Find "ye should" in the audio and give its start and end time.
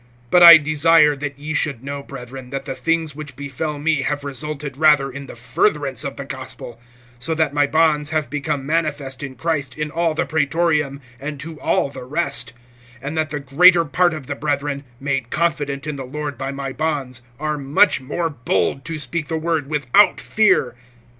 1.37-1.83